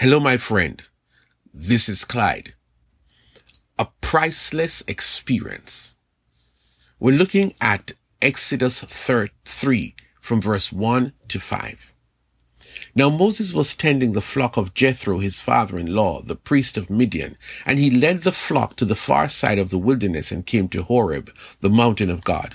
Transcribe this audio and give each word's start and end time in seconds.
Hello, 0.00 0.18
my 0.18 0.38
friend. 0.38 0.80
This 1.52 1.86
is 1.86 2.06
Clyde. 2.06 2.54
A 3.78 3.88
priceless 4.00 4.82
experience. 4.88 5.94
We're 6.98 7.18
looking 7.18 7.52
at 7.60 7.92
Exodus 8.22 8.80
3 8.80 9.94
from 10.18 10.40
verse 10.40 10.72
1 10.72 11.12
to 11.28 11.38
5. 11.38 11.94
Now 12.94 13.10
Moses 13.10 13.52
was 13.52 13.76
tending 13.76 14.12
the 14.12 14.22
flock 14.22 14.56
of 14.56 14.72
Jethro, 14.72 15.18
his 15.18 15.42
father-in-law, 15.42 16.22
the 16.22 16.34
priest 16.34 16.78
of 16.78 16.88
Midian, 16.88 17.36
and 17.66 17.78
he 17.78 17.90
led 17.90 18.22
the 18.22 18.32
flock 18.32 18.76
to 18.76 18.86
the 18.86 18.96
far 18.96 19.28
side 19.28 19.58
of 19.58 19.68
the 19.68 19.76
wilderness 19.76 20.32
and 20.32 20.46
came 20.46 20.68
to 20.68 20.82
Horeb, 20.82 21.30
the 21.60 21.68
mountain 21.68 22.08
of 22.08 22.24
God. 22.24 22.54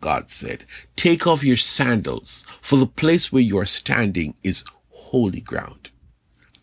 God 0.00 0.30
said. 0.30 0.64
Take 0.96 1.26
off 1.26 1.44
your 1.44 1.56
sandals, 1.56 2.44
for 2.60 2.76
the 2.76 2.86
place 2.86 3.32
where 3.32 3.42
you 3.42 3.58
are 3.58 3.66
standing 3.66 4.34
is 4.42 4.64
holy 4.90 5.40
ground. 5.40 5.90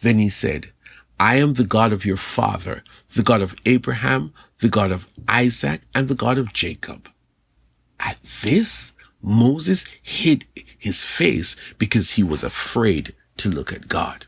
Then 0.01 0.17
he 0.19 0.29
said, 0.29 0.71
I 1.19 1.35
am 1.35 1.53
the 1.53 1.65
God 1.65 1.93
of 1.93 2.05
your 2.05 2.17
father, 2.17 2.83
the 3.15 3.23
God 3.23 3.41
of 3.41 3.55
Abraham, 3.65 4.33
the 4.59 4.69
God 4.69 4.91
of 4.91 5.07
Isaac, 5.27 5.81
and 5.93 6.07
the 6.07 6.15
God 6.15 6.37
of 6.37 6.53
Jacob. 6.53 7.09
At 7.99 8.21
this, 8.43 8.93
Moses 9.21 9.85
hid 10.01 10.45
his 10.77 11.03
face 11.03 11.55
because 11.77 12.11
he 12.11 12.23
was 12.23 12.43
afraid 12.43 13.15
to 13.37 13.49
look 13.49 13.73
at 13.73 13.87
God. 13.87 14.27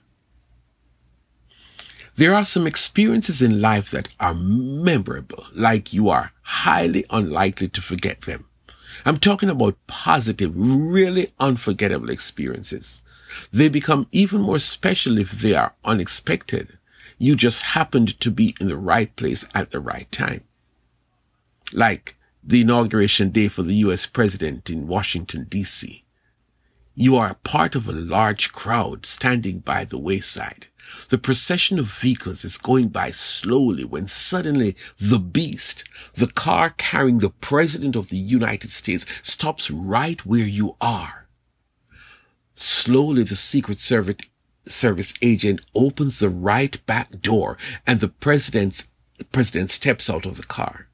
There 2.16 2.34
are 2.34 2.46
some 2.46 2.66
experiences 2.66 3.44
in 3.44 3.62
life 3.62 3.92
that 3.92 4.10
are 4.20 4.34
memorable, 4.34 5.46
like 5.54 5.94
you 5.94 6.10
are 6.10 6.32
highly 6.42 7.06
unlikely 7.12 7.68
to 7.68 7.82
forget 7.82 8.22
them. 8.22 8.47
I'm 9.08 9.16
talking 9.16 9.50
about 9.50 9.78
positive, 9.88 10.52
really 10.54 11.32
unforgettable 11.40 12.10
experiences. 12.10 13.02
They 13.54 13.70
become 13.70 14.08
even 14.12 14.42
more 14.42 14.60
special 14.60 15.18
if 15.18 15.32
they 15.32 15.56
are 15.56 15.76
unexpected. 15.86 16.78
You 17.18 17.38
just 17.38 17.62
happened 17.62 18.20
to 18.20 18.30
be 18.30 18.54
in 18.60 18.68
the 18.68 18.76
right 18.76 19.16
place 19.16 19.48
at 19.56 19.72
the 19.72 19.80
right 19.80 20.12
time. 20.12 20.44
Like 21.72 22.18
the 22.44 22.60
inauguration 22.60 23.30
day 23.30 23.48
for 23.48 23.64
the 23.64 23.76
US 23.76 24.06
president 24.06 24.70
in 24.70 24.88
Washington 24.88 25.46
DC. 25.46 26.04
You 27.00 27.16
are 27.18 27.30
a 27.30 27.36
part 27.36 27.76
of 27.76 27.88
a 27.88 27.92
large 27.92 28.52
crowd 28.52 29.06
standing 29.06 29.60
by 29.60 29.86
the 29.86 30.00
wayside. 30.00 30.66
The 31.10 31.20
procession 31.20 31.78
of 31.78 31.86
vehicles 31.86 32.44
is 32.44 32.58
going 32.58 32.88
by 32.88 33.12
slowly 33.12 33.86
when 33.86 34.08
suddenly 34.08 34.76
the 34.98 35.20
beast, 35.20 35.84
the 36.16 36.26
car 36.26 36.72
carrying 36.72 37.20
the 37.20 37.30
president 37.30 37.96
of 37.96 38.10
the 38.10 38.18
United 38.18 38.72
States, 38.72 39.06
stops 39.22 39.70
right 39.70 40.26
where 40.26 40.48
you 40.48 40.76
are. 40.82 41.28
Slowly 42.56 43.22
the 43.22 43.36
Secret 43.36 43.80
Service, 43.80 45.14
agent 45.22 45.64
opens 45.76 46.18
the 46.18 46.30
right 46.30 46.84
back 46.88 47.22
door 47.22 47.60
and 47.86 48.00
the 48.00 48.08
president's, 48.08 48.90
president 49.32 49.70
steps 49.70 50.10
out 50.10 50.26
of 50.26 50.38
the 50.38 50.48
car. 50.48 50.88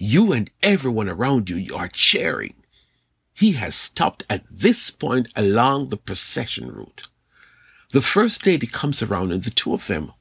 You 0.00 0.32
and 0.32 0.50
everyone 0.64 1.08
around 1.08 1.48
you 1.48 1.76
are 1.76 1.86
cheering. 1.86 2.54
He 3.34 3.52
has 3.52 3.74
stopped 3.74 4.22
at 4.30 4.44
this 4.48 4.90
point 4.90 5.28
along 5.34 5.88
the 5.88 5.96
procession 5.96 6.70
route. 6.70 7.08
The 7.90 8.00
first 8.00 8.46
lady 8.46 8.66
comes 8.66 9.02
around 9.02 9.32
and 9.32 9.42
the 9.42 9.50
two 9.50 9.74
of 9.74 9.88
them, 9.88 10.12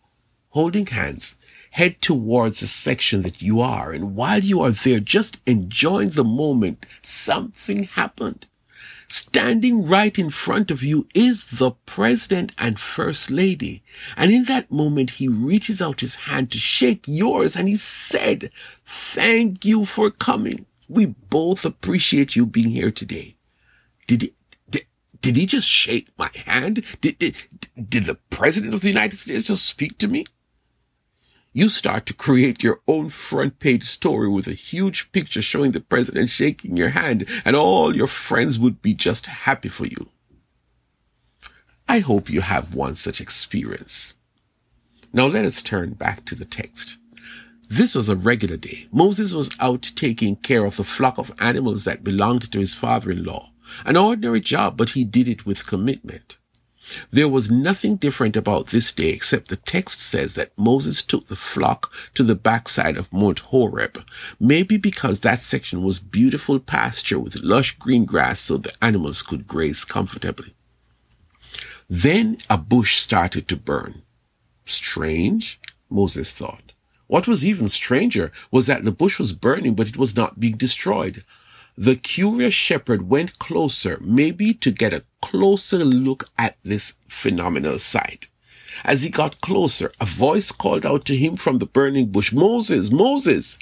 holding 0.49 0.87
hands, 0.87 1.35
head 1.71 2.01
towards 2.01 2.59
the 2.59 2.67
section 2.67 3.21
that 3.21 3.41
you 3.41 3.61
are. 3.61 3.91
And 3.91 4.15
while 4.15 4.39
you 4.39 4.61
are 4.61 4.71
there 4.71 4.99
just 4.99 5.39
enjoying 5.45 6.11
the 6.11 6.23
moment, 6.23 6.85
something 7.01 7.83
happened. 7.83 8.47
Standing 9.07 9.85
right 9.85 10.17
in 10.17 10.31
front 10.31 10.71
of 10.71 10.81
you 10.81 11.07
is 11.13 11.45
the 11.45 11.71
president 11.85 12.51
and 12.57 12.79
first 12.79 13.29
lady. 13.29 13.83
And 14.17 14.31
in 14.31 14.45
that 14.45 14.71
moment, 14.71 15.11
he 15.11 15.27
reaches 15.27 15.83
out 15.83 16.01
his 16.01 16.15
hand 16.15 16.51
to 16.51 16.57
shake 16.57 17.05
yours 17.07 17.55
and 17.55 17.67
he 17.67 17.75
said, 17.75 18.49
thank 18.83 19.65
you 19.65 19.85
for 19.85 20.09
coming. 20.09 20.65
We 20.93 21.07
both 21.07 21.65
appreciate 21.65 22.35
you 22.35 22.45
being 22.45 22.69
here 22.69 22.91
today. 22.91 23.35
Did 24.05 24.23
it, 24.23 24.33
did 25.19 25.37
he 25.37 25.47
just 25.47 25.67
shake 25.67 26.09
my 26.19 26.29
hand? 26.45 26.83
Did, 27.01 27.17
did, 27.17 27.35
did 27.89 28.03
the 28.03 28.19
president 28.29 28.75
of 28.75 28.81
the 28.81 28.89
United 28.89 29.17
States 29.17 29.47
just 29.47 29.65
speak 29.65 29.97
to 29.97 30.07
me? 30.07 30.25
You 31.51 31.69
start 31.69 32.05
to 32.07 32.13
create 32.13 32.61
your 32.61 32.81
own 32.87 33.09
front 33.09 33.57
page 33.59 33.85
story 33.85 34.27
with 34.27 34.47
a 34.47 34.53
huge 34.53 35.11
picture 35.11 35.41
showing 35.41 35.71
the 35.71 35.79
president 35.79 36.29
shaking 36.29 36.77
your 36.77 36.89
hand 36.89 37.27
and 37.43 37.55
all 37.55 37.95
your 37.95 38.07
friends 38.07 38.59
would 38.59 38.81
be 38.81 38.93
just 38.93 39.25
happy 39.25 39.69
for 39.69 39.87
you. 39.87 40.09
I 41.87 41.99
hope 41.99 42.29
you 42.29 42.41
have 42.41 42.75
one 42.75 42.95
such 42.95 43.19
experience. 43.19 44.13
Now 45.11 45.27
let 45.27 45.45
us 45.45 45.63
turn 45.63 45.93
back 45.93 46.25
to 46.25 46.35
the 46.35 46.45
text. 46.45 46.97
This 47.69 47.95
was 47.95 48.09
a 48.09 48.15
regular 48.15 48.57
day. 48.57 48.87
Moses 48.91 49.33
was 49.33 49.55
out 49.59 49.91
taking 49.95 50.35
care 50.35 50.65
of 50.65 50.77
the 50.77 50.83
flock 50.83 51.17
of 51.17 51.31
animals 51.39 51.85
that 51.85 52.03
belonged 52.03 52.51
to 52.51 52.59
his 52.59 52.75
father-in-law. 52.75 53.51
An 53.85 53.97
ordinary 53.97 54.41
job, 54.41 54.77
but 54.77 54.91
he 54.91 55.03
did 55.03 55.27
it 55.27 55.45
with 55.45 55.65
commitment. 55.65 56.37
There 57.11 57.29
was 57.29 57.49
nothing 57.49 57.95
different 57.95 58.35
about 58.35 58.67
this 58.67 58.91
day 58.91 59.09
except 59.09 59.47
the 59.47 59.55
text 59.55 60.01
says 60.01 60.35
that 60.35 60.51
Moses 60.57 61.01
took 61.01 61.27
the 61.27 61.35
flock 61.35 61.91
to 62.13 62.23
the 62.23 62.35
backside 62.35 62.97
of 62.97 63.11
Mount 63.13 63.39
Horeb, 63.39 64.03
maybe 64.39 64.75
because 64.75 65.21
that 65.21 65.39
section 65.39 65.81
was 65.81 65.99
beautiful 65.99 66.59
pasture 66.59 67.19
with 67.19 67.41
lush 67.41 67.77
green 67.77 68.03
grass 68.03 68.41
so 68.41 68.57
the 68.57 68.73
animals 68.81 69.21
could 69.21 69.47
graze 69.47 69.85
comfortably. 69.85 70.53
Then 71.89 72.37
a 72.49 72.57
bush 72.57 72.99
started 72.99 73.47
to 73.47 73.55
burn. 73.55 74.01
Strange, 74.65 75.59
Moses 75.89 76.33
thought. 76.33 76.72
What 77.13 77.27
was 77.27 77.45
even 77.45 77.69
stranger 77.69 78.31
was 78.49 78.65
that 78.65 78.83
the 78.85 78.91
bush 78.91 79.19
was 79.19 79.33
burning, 79.33 79.75
but 79.75 79.87
it 79.87 79.97
was 79.97 80.15
not 80.15 80.39
being 80.39 80.57
destroyed. 80.57 81.23
The 81.77 81.95
curious 81.95 82.55
shepherd 82.55 83.07
went 83.07 83.37
closer, 83.37 83.99
maybe 84.01 84.51
to 84.55 84.71
get 84.71 84.93
a 84.93 85.03
closer 85.21 85.85
look 85.85 86.27
at 86.39 86.57
this 86.63 86.95
phenomenal 87.07 87.77
sight. 87.77 88.29
As 88.83 89.03
he 89.03 89.11
got 89.11 89.41
closer, 89.41 89.91
a 90.01 90.05
voice 90.05 90.51
called 90.51 90.87
out 90.87 91.05
to 91.05 91.15
him 91.15 91.35
from 91.35 91.59
the 91.59 91.67
burning 91.67 92.07
bush, 92.07 92.33
Moses, 92.33 92.89
Moses! 92.91 93.59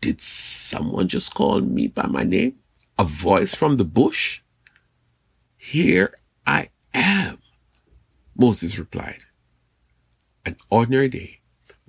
Did 0.00 0.20
someone 0.20 1.08
just 1.08 1.34
call 1.34 1.62
me 1.62 1.88
by 1.88 2.06
my 2.06 2.22
name? 2.22 2.60
A 2.96 3.02
voice 3.02 3.56
from 3.56 3.76
the 3.76 3.84
bush? 3.84 4.40
Here 5.56 6.14
I 6.46 6.68
am, 6.94 7.38
Moses 8.36 8.78
replied. 8.78 9.24
An 10.46 10.56
ordinary 10.70 11.08
day, 11.08 11.41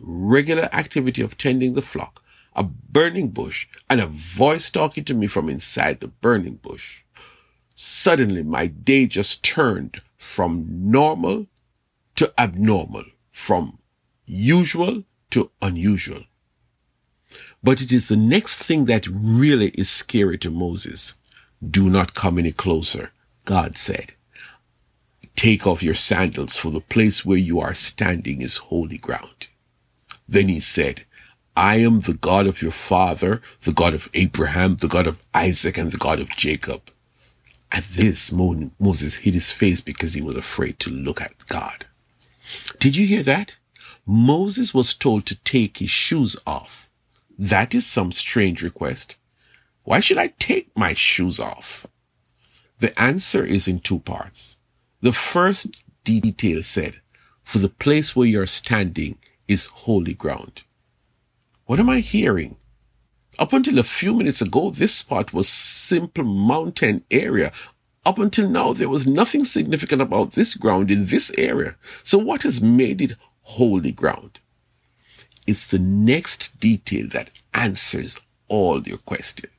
regular 0.04 0.70
activity 0.74 1.22
of 1.22 1.38
tending 1.38 1.74
the 1.74 1.82
flock, 1.82 2.24
a 2.56 2.64
burning 2.64 3.30
bush, 3.30 3.68
and 3.90 4.00
a 4.00 4.08
voice 4.08 4.70
talking 4.70 5.04
to 5.06 5.14
me 5.14 5.28
from 5.28 5.50
inside 5.50 6.00
the 6.00 6.08
burning 6.08 6.56
bush. 6.56 7.02
Suddenly 7.76 8.44
my 8.44 8.68
day 8.68 9.08
just 9.08 9.44
turned 9.44 10.02
from 10.18 10.68
normal 10.70 11.48
to 12.16 12.32
abnormal, 12.38 13.06
from 13.32 13.80
usual 14.26 15.04
to 15.32 15.50
unusual. 15.62 16.24
But 17.64 17.82
it 17.82 17.92
is 17.92 18.08
the 18.08 18.18
next 18.18 18.62
thing 18.62 18.86
that 18.86 19.08
really 19.08 19.70
is 19.70 19.90
scary 19.90 20.38
to 20.40 20.52
Moses. 20.52 21.16
Do 21.68 21.90
not 21.90 22.14
come 22.14 22.38
any 22.38 22.52
closer, 22.52 23.12
God 23.46 23.78
said. 23.78 24.14
Take 25.36 25.66
off 25.66 25.82
your 25.82 25.96
sandals, 25.96 26.56
for 26.56 26.72
the 26.72 26.82
place 26.82 27.26
where 27.26 27.38
you 27.38 27.60
are 27.60 27.74
standing 27.74 28.42
is 28.42 28.58
holy 28.58 28.98
ground. 28.98 29.48
Then 30.28 30.48
he 30.50 30.60
said, 30.60 31.06
I 31.56 31.76
am 31.76 32.02
the 32.02 32.16
God 32.16 32.48
of 32.48 32.62
your 32.62 32.72
father, 32.72 33.42
the 33.62 33.74
God 33.74 33.94
of 33.94 34.10
Abraham, 34.14 34.78
the 34.78 34.88
God 34.88 35.06
of 35.06 35.22
Isaac, 35.34 35.78
and 35.78 35.92
the 35.92 35.98
God 35.98 36.20
of 36.20 36.30
Jacob. 36.32 36.90
At 37.72 37.84
this, 37.84 38.32
Moses 38.32 39.16
hid 39.16 39.34
his 39.34 39.52
face 39.52 39.82
because 39.82 40.14
he 40.14 40.22
was 40.22 40.38
afraid 40.38 40.80
to 40.80 40.90
look 40.90 41.22
at 41.22 41.46
God. 41.48 41.86
Did 42.80 42.96
you 42.96 43.06
hear 43.06 43.24
that? 43.24 43.58
Moses 44.06 44.74
was 44.74 44.94
told 44.94 45.26
to 45.26 45.42
take 45.44 45.78
his 45.78 45.90
shoes 45.90 46.36
off. 46.46 46.90
That 47.38 47.74
is 47.74 47.86
some 47.86 48.12
strange 48.12 48.62
request. 48.62 49.16
Why 49.84 50.00
should 50.00 50.18
I 50.18 50.34
take 50.40 50.76
my 50.78 50.94
shoes 50.94 51.40
off? 51.40 51.88
The 52.80 53.00
answer 53.00 53.44
is 53.44 53.68
in 53.68 53.80
two 53.80 54.00
parts. 54.00 54.58
The 55.02 55.14
first 55.14 55.84
detail 56.04 56.64
said, 56.64 57.02
for 57.44 57.60
the 57.60 57.70
place 57.70 58.16
where 58.16 58.28
you're 58.28 58.48
standing 58.48 59.18
is 59.54 59.66
holy 59.66 60.14
ground. 60.14 60.64
What 61.66 61.80
am 61.80 61.90
I 61.90 62.00
hearing? 62.00 62.58
Up 63.40 63.54
until 63.54 63.80
a 63.80 63.84
few 63.84 64.14
minutes 64.14 64.42
ago, 64.42 64.70
this 64.70 64.94
spot 64.94 65.34
was 65.34 65.48
simple 65.48 66.24
mountain 66.24 67.04
area. 67.10 67.52
Up 68.06 68.20
until 68.20 68.50
now, 68.50 68.74
there 68.74 68.90
was 68.90 69.08
nothing 69.08 69.46
significant 69.46 70.02
about 70.02 70.32
this 70.32 70.56
ground 70.56 70.92
in 70.92 71.06
this 71.06 71.32
area. 71.38 71.76
So 72.04 72.18
what 72.18 72.44
has 72.44 72.62
made 72.62 73.02
it 73.02 73.14
holy 73.42 73.92
ground? 73.92 74.40
It's 75.48 75.68
the 75.68 75.80
next 75.80 76.60
detail 76.60 77.08
that 77.10 77.30
answers 77.54 78.20
all 78.48 78.82
your 78.82 78.98
questions. 78.98 79.54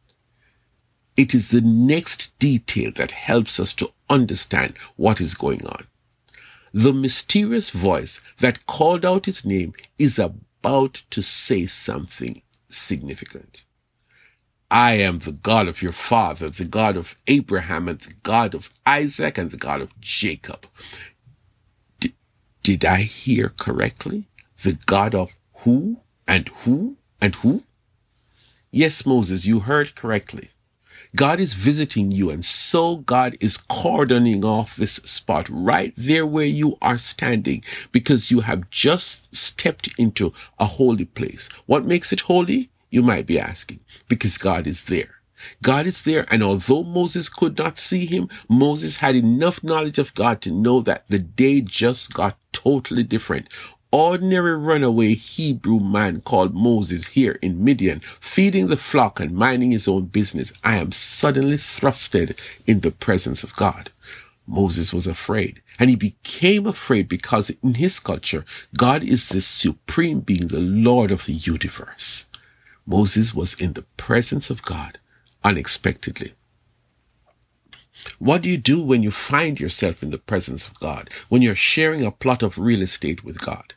It 1.17 1.35
is 1.35 1.51
the 1.51 1.61
next 1.61 2.37
detail 2.39 2.91
that 2.97 3.13
helps 3.13 3.61
us 3.61 3.73
to 3.75 3.93
understand 4.11 4.77
what 4.97 5.21
is 5.21 5.35
going 5.35 5.65
on. 5.67 5.87
The 6.75 6.93
mysterious 6.93 7.71
voice 7.71 8.21
that 8.39 8.67
called 8.67 9.05
out 9.05 9.27
his 9.27 9.45
name 9.45 9.75
is 9.97 10.19
about 10.19 11.05
to 11.11 11.23
say 11.23 11.67
something 11.67 12.43
significant. 12.69 13.65
I 14.73 14.95
am 14.95 15.21
the 15.21 15.31
God 15.31 15.69
of 15.69 15.83
your 15.83 15.93
father, 15.93 16.51
the 16.51 16.65
God 16.65 16.97
of 16.97 17.15
Abraham 17.29 17.87
and 17.87 18.01
the 18.01 18.15
God 18.25 18.55
of 18.57 18.71
Isaac 18.85 19.39
and 19.39 19.53
the 19.53 19.57
God 19.57 19.83
of 19.83 20.01
Jacob. 20.01 20.67
D- 22.01 22.17
did 22.65 22.85
I 22.85 23.03
hear 23.03 23.51
correctly? 23.51 24.25
The 24.65 24.77
God 24.85 25.15
of 25.15 25.37
who 25.59 26.01
and 26.27 26.49
who 26.65 26.97
and 27.21 27.37
who? 27.37 27.63
Yes, 28.73 29.07
Moses, 29.07 29.47
you 29.47 29.61
heard 29.61 29.95
correctly. 29.95 30.49
God 31.17 31.41
is 31.41 31.55
visiting 31.55 32.11
you. 32.11 32.31
And 32.31 32.45
so 32.45 32.97
God 32.97 33.37
is 33.41 33.57
cordoning 33.57 34.45
off 34.45 34.77
this 34.77 34.95
spot 34.97 35.49
right 35.51 35.93
there 35.97 36.27
where 36.27 36.47
you 36.47 36.77
are 36.83 36.99
standing 36.99 37.63
because 37.93 38.31
you 38.31 38.41
have 38.41 38.71
just 38.71 39.35
stepped 39.35 39.89
into 39.99 40.33
a 40.59 40.67
holy 40.67 41.05
place. 41.05 41.49
What 41.67 41.85
makes 41.85 42.13
it 42.13 42.23
holy? 42.23 42.71
You 42.91 43.03
might 43.03 43.27
be 43.27 43.41
asking 43.41 43.81
because 44.09 44.39
God 44.39 44.67
is 44.67 44.85
there. 44.85 45.17
God 45.63 45.87
is 45.87 46.03
there. 46.03 46.27
And 46.31 46.43
although 46.43 46.85
Moses 46.85 47.29
could 47.29 47.59
not 47.59 47.79
see 47.79 48.07
him, 48.07 48.29
Moses 48.49 48.97
had 48.97 49.17
enough 49.17 49.63
knowledge 49.63 49.99
of 49.99 50.15
God 50.15 50.41
to 50.43 50.51
know 50.51 50.81
that 50.83 51.07
the 51.09 51.19
day 51.19 51.61
just 51.61 52.15
got 52.15 52.39
totally 52.53 53.03
different 53.03 53.49
ordinary 53.95 54.57
runaway 54.57 55.15
Hebrew 55.15 55.79
man 55.79 56.21
called 56.21 56.53
Moses 56.53 57.07
here 57.07 57.39
in 57.41 57.63
Midian, 57.63 58.01
feeding 58.01 58.67
the 58.67 58.77
flock 58.77 59.21
and 59.21 59.37
minding 59.37 59.71
his 59.71 59.87
own 59.87 60.07
business, 60.07 60.53
I 60.65 60.79
am 60.79 60.91
suddenly 60.91 61.57
thrusted 61.59 62.37
in 62.67 62.81
the 62.81 62.91
presence 62.91 63.45
of 63.45 63.55
God. 63.55 63.93
Moses 64.49 64.93
was 64.93 65.07
afraid 65.07 65.63
and 65.79 65.91
he 65.91 65.95
became 65.95 66.67
afraid 66.67 67.09
because 67.09 67.51
in 67.63 67.75
his 67.75 68.01
culture, 68.01 68.45
God 68.77 69.05
is 69.05 69.29
the 69.29 69.41
supreme 69.41 70.19
being, 70.19 70.49
the 70.49 70.59
Lord 70.59 71.13
of 71.13 71.27
the 71.27 71.33
universe. 71.33 72.27
Moses 72.85 73.33
was 73.33 73.55
in 73.55 73.75
the 73.75 73.87
presence 73.97 74.51
of 74.51 74.63
God 74.63 74.99
unexpectedly. 75.45 76.35
What 78.19 78.43
do 78.43 78.51
you 78.51 78.57
do 78.57 78.83
when 78.83 79.05
you 79.05 79.13
find 79.13 79.61
yourself 79.61 80.03
in 80.03 80.11
the 80.11 80.19
presence 80.19 80.67
of 80.67 80.81
God? 80.81 81.11
When 81.29 81.43
you're 81.43 81.55
sharing 81.55 82.03
a 82.03 82.11
plot 82.11 82.43
of 82.43 82.59
real 82.59 82.83
estate 82.83 83.23
with 83.23 83.41
God? 83.41 83.75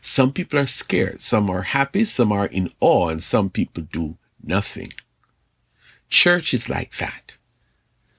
Some 0.00 0.32
people 0.32 0.58
are 0.58 0.66
scared, 0.66 1.20
some 1.20 1.50
are 1.50 1.62
happy, 1.62 2.04
some 2.04 2.32
are 2.32 2.46
in 2.46 2.72
awe, 2.80 3.08
and 3.08 3.22
some 3.22 3.50
people 3.50 3.84
do 3.84 4.16
nothing. 4.42 4.92
Church 6.08 6.54
is 6.54 6.68
like 6.68 6.96
that. 6.98 7.36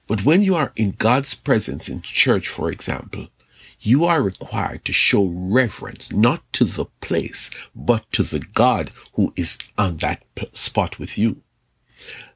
But 0.06 0.24
when 0.24 0.42
you 0.42 0.54
are 0.54 0.72
in 0.76 0.92
God's 0.92 1.34
presence 1.34 1.88
in 1.88 2.00
church, 2.00 2.48
for 2.48 2.70
example, 2.70 3.28
you 3.80 4.04
are 4.04 4.22
required 4.22 4.84
to 4.86 4.92
show 4.92 5.24
reverence, 5.24 6.12
not 6.12 6.42
to 6.54 6.64
the 6.64 6.86
place, 7.00 7.50
but 7.74 8.10
to 8.12 8.22
the 8.22 8.40
God 8.40 8.90
who 9.14 9.32
is 9.36 9.58
on 9.76 9.98
that 9.98 10.22
spot 10.52 10.98
with 10.98 11.16
you. 11.16 11.42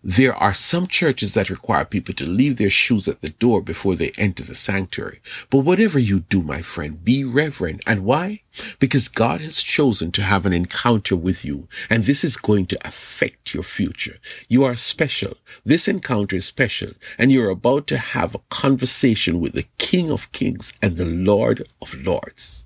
There 0.04 0.34
are 0.34 0.52
some 0.52 0.88
churches 0.88 1.34
that 1.34 1.48
require 1.48 1.84
people 1.84 2.12
to 2.14 2.26
leave 2.26 2.56
their 2.56 2.70
shoes 2.70 3.06
at 3.06 3.20
the 3.20 3.28
door 3.28 3.62
before 3.62 3.94
they 3.94 4.10
enter 4.18 4.42
the 4.42 4.56
sanctuary. 4.56 5.20
But 5.48 5.58
whatever 5.58 6.00
you 6.00 6.20
do, 6.20 6.42
my 6.42 6.60
friend, 6.60 7.04
be 7.04 7.22
reverent. 7.22 7.82
And 7.86 8.04
why? 8.04 8.42
Because 8.80 9.06
God 9.06 9.40
has 9.42 9.62
chosen 9.62 10.10
to 10.12 10.22
have 10.22 10.44
an 10.44 10.52
encounter 10.52 11.14
with 11.14 11.44
you. 11.44 11.68
And 11.88 12.02
this 12.02 12.24
is 12.24 12.36
going 12.36 12.66
to 12.66 12.86
affect 12.86 13.54
your 13.54 13.62
future. 13.62 14.18
You 14.48 14.64
are 14.64 14.74
special. 14.74 15.36
This 15.64 15.86
encounter 15.86 16.34
is 16.34 16.46
special. 16.46 16.90
And 17.16 17.30
you're 17.30 17.50
about 17.50 17.86
to 17.88 17.98
have 17.98 18.34
a 18.34 18.40
conversation 18.50 19.38
with 19.38 19.52
the 19.52 19.68
King 19.78 20.10
of 20.10 20.32
Kings 20.32 20.72
and 20.82 20.96
the 20.96 21.06
Lord 21.06 21.62
of 21.80 21.94
Lords. 21.94 22.64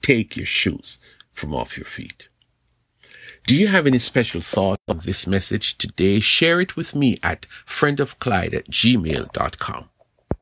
Take 0.00 0.38
your 0.38 0.46
shoes 0.46 0.98
from 1.32 1.54
off 1.54 1.76
your 1.76 1.86
feet. 1.86 2.28
Do 3.44 3.56
you 3.56 3.66
have 3.66 3.86
any 3.86 3.98
special 3.98 4.40
thought 4.40 4.78
on 4.88 4.98
this 4.98 5.26
message 5.26 5.76
today? 5.76 6.20
Share 6.20 6.60
it 6.60 6.76
with 6.76 6.94
me 6.94 7.18
at 7.22 7.42
friendofclyde 7.66 8.54
at 8.54 8.66
gmail.com. 8.70 9.88